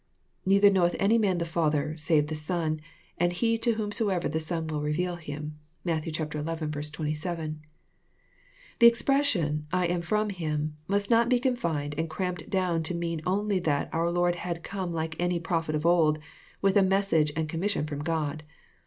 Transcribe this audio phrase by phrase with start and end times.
[0.47, 2.81] Neither knoweth any man the Father save the Son,
[3.19, 6.05] and he to whomsoever the Son wiU reveal Him." (Matt.
[6.05, 6.11] xi.
[6.11, 7.61] 27.)
[8.79, 13.21] The expression" I am fi*om Him, must not be confined and cramped down to mean
[13.27, 16.17] only that our Lord had come like any prophet of old,
[16.63, 18.41] with a message and commission from God.